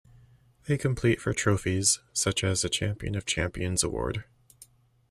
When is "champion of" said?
2.69-3.23